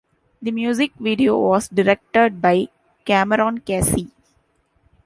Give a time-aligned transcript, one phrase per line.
[0.41, 2.69] The music video was directed by
[3.05, 4.09] Cameron Casey.